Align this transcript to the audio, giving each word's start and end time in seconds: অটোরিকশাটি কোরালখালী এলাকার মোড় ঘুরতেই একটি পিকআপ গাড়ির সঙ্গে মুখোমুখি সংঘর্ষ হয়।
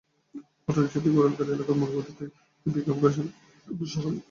অটোরিকশাটি 0.67 1.09
কোরালখালী 1.11 1.51
এলাকার 1.51 1.77
মোড় 1.79 1.91
ঘুরতেই 1.95 2.29
একটি 2.55 2.69
পিকআপ 2.75 2.97
গাড়ির 3.01 3.15
সঙ্গে 3.17 3.31
মুখোমুখি 3.67 3.87
সংঘর্ষ 3.87 4.05
হয়। 4.05 4.19